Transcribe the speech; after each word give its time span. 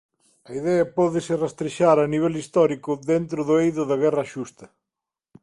A 0.49 0.51
idea 0.59 0.91
pódese 0.97 1.33
rastrexar 1.43 1.97
a 2.01 2.09
nivel 2.13 2.33
histórico 2.41 2.91
dentro 3.11 3.39
do 3.47 3.53
eido 3.63 3.83
da 3.89 3.97
guerra 4.03 4.25
xusta. 4.33 4.65